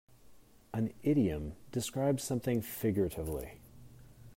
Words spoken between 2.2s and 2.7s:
something